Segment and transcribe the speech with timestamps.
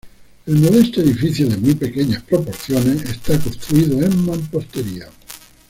[0.47, 5.07] El modesto edificio de muy pequeñas proporciones, está construido en mampostería.